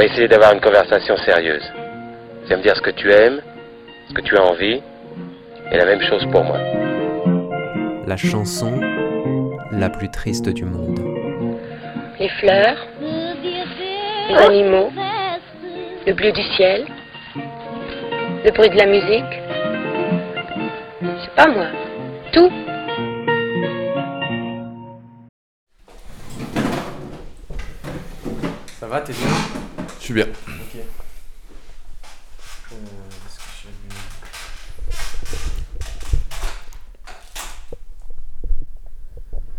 [0.00, 1.70] va essayer d'avoir une conversation sérieuse.
[2.44, 3.42] Tu vas me dire ce que tu aimes,
[4.08, 4.80] ce que tu as envie,
[5.70, 6.56] et la même chose pour moi.
[8.06, 8.80] La chanson
[9.70, 11.00] la plus triste du monde.
[12.18, 14.90] Les fleurs, les animaux,
[16.06, 16.86] le bleu du ciel,
[17.36, 19.34] le bruit de la musique.
[21.22, 21.66] C'est pas moi.
[22.32, 22.50] Tout.
[28.78, 29.59] Ça va, t'es bien?
[30.00, 30.24] Je suis bien.
[30.24, 30.76] Ok.
[32.72, 32.76] Euh,
[33.26, 33.68] est-ce que suis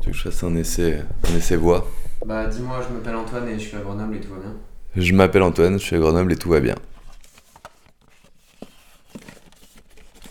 [0.00, 1.86] Tu veux que je fasse un essai, un essai voix?
[2.24, 4.54] Bah dis-moi, je m'appelle Antoine et je suis à Grenoble et tout va bien.
[4.96, 6.76] Je m'appelle Antoine, je suis à Grenoble et tout va bien.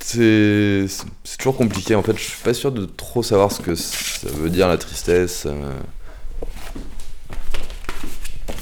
[0.00, 0.86] C'est
[1.24, 4.28] c'est toujours compliqué en fait, je suis pas sûr de trop savoir ce que ça
[4.28, 5.46] veut dire la tristesse.
[5.46, 5.72] euh.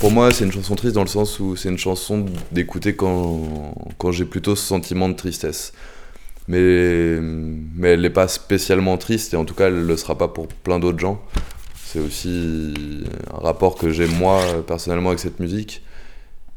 [0.05, 3.75] Pour moi, c'est une chanson triste dans le sens où c'est une chanson d'écouter quand,
[3.97, 5.73] quand j'ai plutôt ce sentiment de tristesse.
[6.47, 7.19] Mais,
[7.75, 10.29] mais elle n'est pas spécialement triste et en tout cas, elle ne le sera pas
[10.29, 11.25] pour plein d'autres gens.
[11.87, 12.75] C'est aussi
[13.33, 15.83] un rapport que j'ai moi personnellement avec cette musique.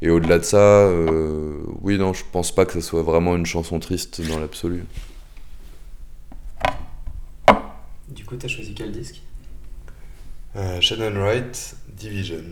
[0.01, 1.53] Et au-delà de ça, euh,
[1.83, 4.83] oui, non, je pense pas que ça soit vraiment une chanson triste dans l'absolu.
[8.09, 9.21] Du coup, t'as choisi quel disque?
[10.57, 12.43] Euh, Shannon Wright, Division.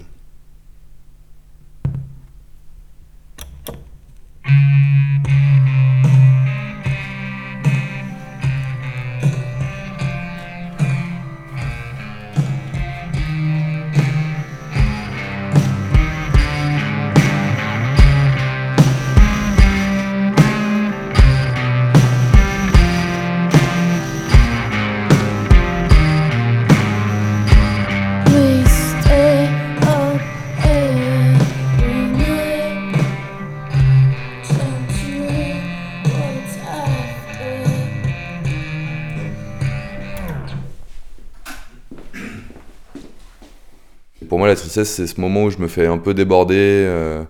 [44.46, 47.24] La tristesse, c'est ce moment où je me fais un peu déborder euh,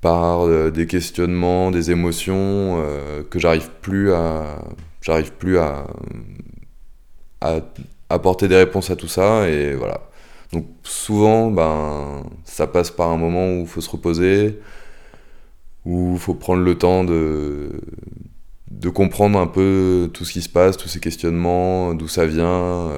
[0.00, 2.34] par euh, des questionnements, des émotions
[2.80, 4.62] euh, que j'arrive plus à,
[5.00, 5.86] j'arrive plus à,
[8.08, 10.00] apporter des réponses à tout ça et voilà.
[10.52, 14.58] Donc souvent, ben, ça passe par un moment où il faut se reposer,
[15.84, 17.70] où il faut prendre le temps de
[18.70, 22.88] de comprendre un peu tout ce qui se passe, tous ces questionnements, d'où ça vient,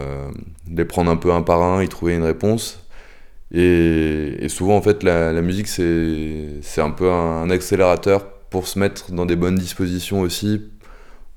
[0.71, 2.82] les prendre un peu un par un, y trouver une réponse.
[3.55, 9.27] Et, souvent, en fait, la, musique, c'est un peu un, accélérateur pour se mettre dans
[9.27, 10.63] des bonnes dispositions aussi,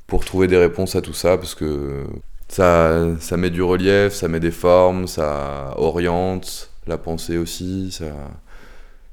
[0.08, 2.03] pour trouver des réponses à tout ça, parce que
[2.48, 8.06] ça, ça met du relief, ça met des formes, ça oriente la pensée aussi, ça,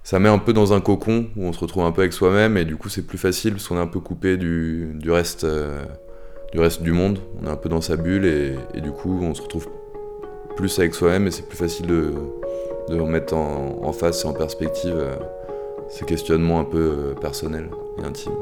[0.05, 2.57] ça met un peu dans un cocon où on se retrouve un peu avec soi-même,
[2.57, 5.43] et du coup, c'est plus facile parce qu'on est un peu coupé du, du, reste,
[5.43, 5.85] euh,
[6.53, 7.19] du reste du monde.
[7.43, 9.69] On est un peu dans sa bulle, et du coup, on se retrouve
[10.57, 12.13] plus avec soi-même, et c'est plus facile de,
[12.89, 15.15] de remettre en, en face et en perspective euh,
[15.89, 18.33] ces questionnements un peu euh, personnels et intimes.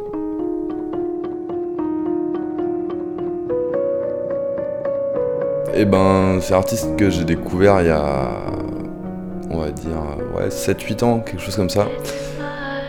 [5.75, 8.31] Et ben, c'est un artiste que j'ai découvert il y a,
[9.51, 9.97] on va dire,
[10.37, 11.87] ouais, 7-8 ans, quelque chose comme ça.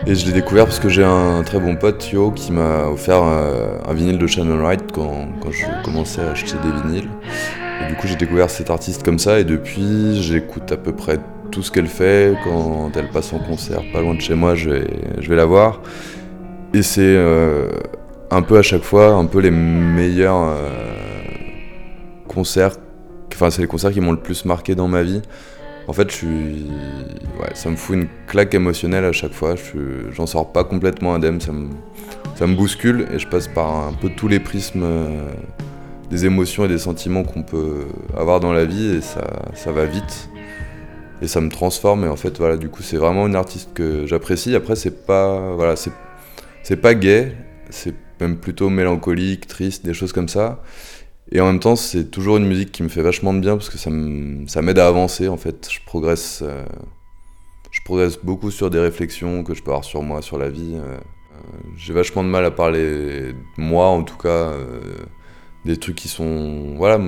[0.04, 3.22] Et je l'ai découvert parce que j'ai un très bon pote, Yo, qui m'a offert
[3.22, 7.08] euh, un vinyle de Shannon Wright quand, quand je commençais à acheter des vinyles.
[7.80, 11.18] Et du coup, j'ai découvert cet artiste comme ça, et depuis, j'écoute à peu près
[11.52, 12.34] tout ce qu'elle fait.
[12.42, 14.86] Quand elle passe en concert pas loin de chez moi, je vais,
[15.20, 15.80] je vais la voir.
[16.74, 17.68] Et c'est euh,
[18.30, 20.80] un peu à chaque fois, un peu les meilleurs euh,
[22.26, 22.76] concerts.
[23.34, 25.22] Enfin, c'est les concerts qui m'ont le plus marqué dans ma vie.
[25.88, 26.66] En fait, je suis.
[27.54, 29.54] Ça me fout une claque émotionnelle à chaque fois.
[30.12, 31.40] J'en sors pas complètement indemne.
[31.40, 31.68] Ça me,
[32.36, 35.28] ça me bouscule et je passe par un peu tous les prismes euh,
[36.10, 37.86] des émotions et des sentiments qu'on peut
[38.16, 40.31] avoir dans la vie et ça, ça va vite.
[41.22, 44.06] Et ça me transforme et en fait, voilà, du coup, c'est vraiment une artiste que
[44.06, 44.54] j'apprécie.
[44.56, 45.54] Après, c'est pas.
[45.54, 45.92] Voilà, c'est
[46.64, 47.34] c'est pas gay,
[47.70, 50.62] c'est même plutôt mélancolique, triste, des choses comme ça.
[51.32, 53.70] Et en même temps, c'est toujours une musique qui me fait vachement de bien parce
[53.70, 53.90] que ça
[54.62, 55.68] m'aide à avancer en fait.
[55.70, 56.64] Je progresse, euh,
[57.70, 60.74] je progresse beaucoup sur des réflexions que je peux avoir sur moi, sur la vie.
[60.76, 60.96] euh.
[60.96, 64.52] Euh, J'ai vachement de mal à parler moi en tout cas,
[65.64, 66.98] des trucs qui sont voilà,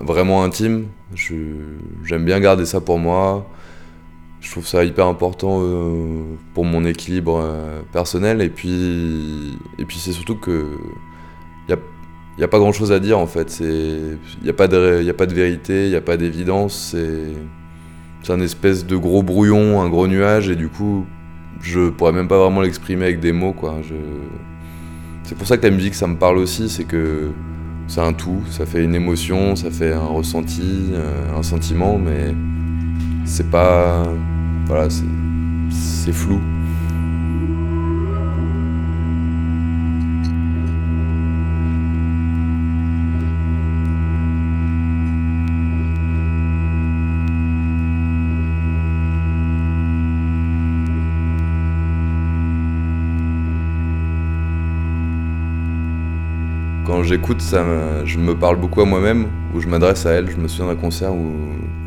[0.00, 0.86] vraiment intimes.
[1.14, 3.48] J'aime bien garder ça pour moi.
[4.40, 6.22] Je trouve ça hyper important euh,
[6.54, 10.76] pour mon équilibre euh, personnel et puis et puis c'est surtout que
[11.70, 11.74] a
[12.36, 13.58] il n'y a pas grand chose à dire en fait.
[13.60, 16.94] Il n'y a, pas de- a pas de vérité, il n'y a pas d'évidence.
[18.22, 20.48] C'est un espèce de gros brouillon, un gros nuage.
[20.48, 21.04] Et du coup,
[21.60, 23.80] je pourrais même pas vraiment l'exprimer avec des mots, quoi.
[25.24, 27.32] C'est pour ça que la musique, ça me parle aussi, c'est que
[27.88, 32.34] c'est un tout, ça fait une émotion, ça fait un ressenti, euh, un sentiment, mais
[33.24, 34.06] c'est pas.
[34.66, 35.04] Voilà, c'est-
[35.70, 36.40] c'est flou.
[56.88, 57.62] Quand j'écoute, ça,
[58.06, 60.30] je me parle beaucoup à moi-même, ou je m'adresse à elle.
[60.30, 61.34] Je me souviens d'un concert où,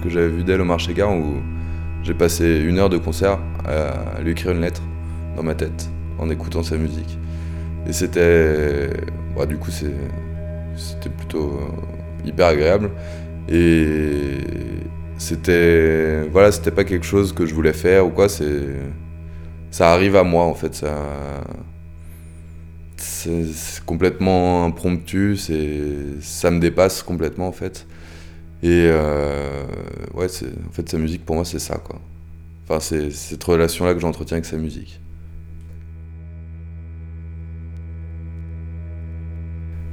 [0.03, 1.37] que j'avais vu d'elle au marché gare où
[2.03, 4.83] j'ai passé une heure de concert à, lui écrire une lettre
[5.35, 5.89] dans ma tête
[6.19, 7.17] en écoutant sa musique.
[7.87, 8.91] Et c'était.
[9.35, 12.91] bah, du coup, c'était plutôt euh, hyper agréable.
[13.49, 14.37] Et
[15.17, 16.27] c'était.
[16.31, 18.67] Voilà, c'était pas quelque chose que je voulais faire ou quoi, c'est.
[19.71, 20.93] Ça arrive à moi en fait, ça
[23.21, 27.85] c'est complètement impromptu, ça me dépasse complètement en fait.
[28.63, 29.65] Et euh,
[30.13, 31.99] ouais, en fait sa musique pour moi c'est ça quoi.
[32.63, 34.99] Enfin c'est cette relation là que j'entretiens avec sa musique.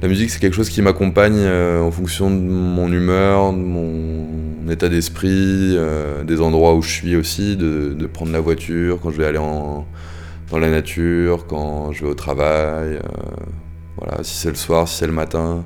[0.01, 4.69] La musique c'est quelque chose qui m'accompagne euh, en fonction de mon humeur, de mon
[4.69, 9.17] état d'esprit, euh, des endroits où je suis aussi, de prendre la voiture quand je
[9.17, 9.85] vais aller en,
[10.49, 13.01] dans la nature, quand je vais au travail, euh,
[13.97, 15.65] voilà, si c'est le soir, si c'est le matin,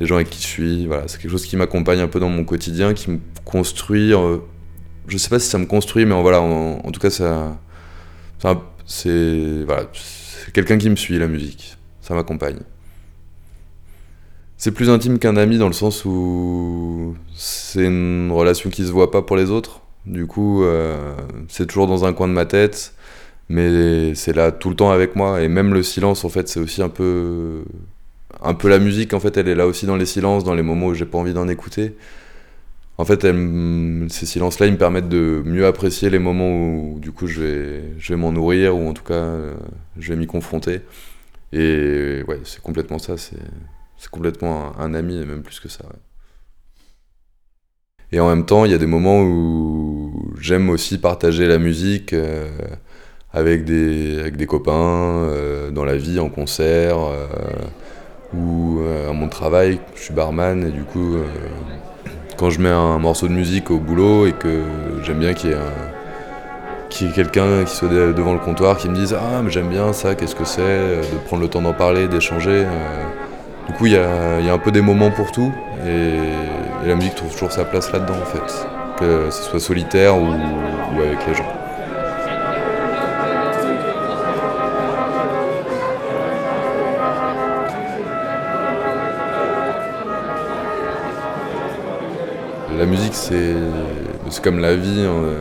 [0.00, 2.28] les gens avec qui je suis, voilà, c'est quelque chose qui m'accompagne un peu dans
[2.28, 4.12] mon quotidien, qui me construit.
[4.14, 4.38] euh,
[5.08, 7.58] je sais pas si ça me construit, mais en, voilà, en, tout cas, ça,
[8.86, 9.84] c'est voilà,
[10.52, 12.58] quelqu'un qui me suit la musique, ça m'accompagne.
[14.56, 19.10] C'est plus intime qu'un ami dans le sens où c'est une relation qui se voit
[19.10, 19.82] pas pour les autres.
[20.06, 21.14] Du coup, euh,
[21.48, 22.95] c'est toujours dans un coin de ma tête
[23.48, 25.42] mais c'est là tout le temps avec moi.
[25.42, 27.64] Et même le silence en fait c'est aussi un peu
[28.42, 30.62] un peu la musique en fait elle est là aussi dans les silences dans les
[30.62, 31.96] moments où j'ai pas envie d'en écouter.
[32.98, 37.12] En fait ces silences là ils me permettent de mieux apprécier les moments où du
[37.12, 39.54] coup je vais je vais m'en nourrir ou en tout cas euh,
[39.98, 40.80] je vais m'y confronter.
[41.52, 45.84] Et ouais c'est complètement ça c'est complètement un, ami et même plus que ça
[48.12, 52.12] et en même temps il y a des moments où j'aime aussi partager la musique
[52.12, 52.48] euh,
[53.36, 57.26] avec des, avec des copains, euh, dans la vie, en concert, euh,
[58.34, 59.78] ou euh, à mon travail.
[59.94, 61.16] Je suis barman et du coup,
[62.38, 64.62] quand je mets un morceau de musique au boulot et que
[65.02, 65.52] j'aime bien qu'il y
[67.08, 69.92] ait, quelqu'un qui soit de- devant le comptoir qui me dise Ah, mais j'aime bien
[69.92, 72.64] ça, qu'est-ce que c'est De prendre le temps d'en parler, d'échanger.
[73.68, 75.52] Du coup, il y a, y a un peu des moments pour tout
[75.86, 76.14] et,
[76.86, 78.66] la musique trouve toujours sa place là-dedans en fait.
[78.98, 80.30] Que ce soit solitaire ou
[81.02, 81.55] avec les gens.
[92.78, 93.54] La musique, c'est
[94.42, 95.34] comme la vie, hein,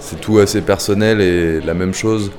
[0.00, 2.32] c'est tout assez personnel et la même chose,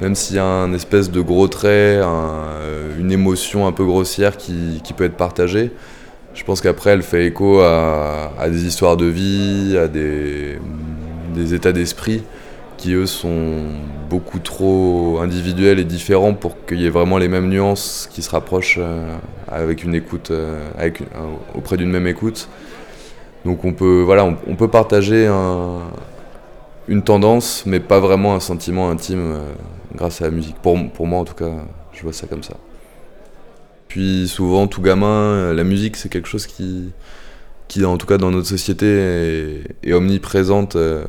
[0.00, 4.36] même s'il y a un espèce de gros trait, un- une émotion un peu grossière
[4.36, 5.72] qui, peut être partagée,
[6.34, 10.58] je pense qu'après elle fait écho à, des histoires de vie, à des,
[11.52, 12.22] états d'esprit
[12.76, 13.62] qui eux sont
[14.08, 18.30] beaucoup trop individuels et différents pour qu'il y ait vraiment les mêmes nuances qui se
[18.30, 19.16] rapprochent euh,
[19.48, 20.68] avec une écoute, euh,
[21.54, 22.48] auprès d'une même écoute.
[23.44, 25.90] Donc on peut, voilà, on, peut partager un-
[26.88, 29.52] une tendance, mais pas vraiment un sentiment intime euh,
[29.94, 30.56] grâce à la musique.
[30.56, 31.50] Pour, pour moi, en tout cas,
[31.92, 32.54] je vois ça comme ça.
[33.88, 36.90] Puis souvent, tout gamin, euh, la musique, c'est quelque chose qui,
[37.68, 38.86] qui, en tout cas dans notre société,
[39.82, 41.04] est, omniprésente euh,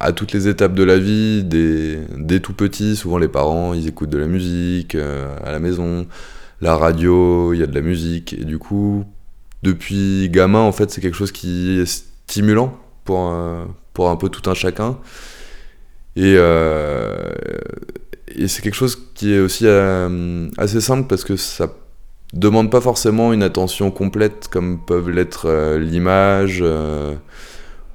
[0.00, 2.96] à toutes les étapes de la vie, dès tout petit.
[2.96, 6.06] Souvent, les parents, ils écoutent de la musique à la maison,
[6.60, 8.34] la radio, il y a de la musique.
[8.34, 9.04] Et du coup,
[9.64, 14.28] depuis gamin, en fait, c'est quelque chose qui est stimulant pour, euh, pour un peu
[14.28, 14.98] tout un chacun.
[16.16, 17.32] Et, euh,
[18.28, 21.68] et c'est quelque chose qui est aussi euh, assez simple parce que ça
[22.32, 26.64] demande pas forcément une attention complète comme peuvent l'être euh, l'image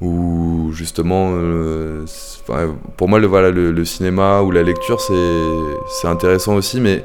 [0.02, 1.32] ou justement
[2.96, 5.14] pour moi le voilà le, le cinéma ou la lecture c'est
[5.90, 7.04] c'est intéressant aussi mais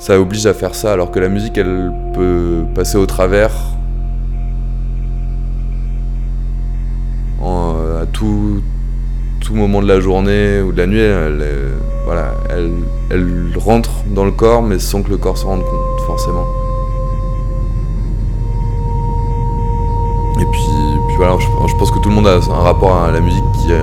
[0.00, 3.52] ça oblige à faire ça alors que la musique elle peut passer au travers
[7.42, 8.62] en- à tout
[9.40, 11.44] tout moment de la journée ou de la nuit elle,
[12.04, 12.70] voilà elle,
[13.10, 16.44] elle rentre dans le corps mais sans que le corps s'en rende compte forcément.
[20.40, 20.62] Et puis,
[21.08, 23.44] puis voilà je, je pense que tout le monde a un rapport à la musique
[23.60, 23.82] qui est,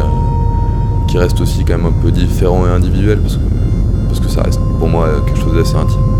[1.07, 3.41] qui reste aussi quand même un peu différent et individuel parce que
[4.37, 6.16] ça reste pour moi quelque chose d'assez intime.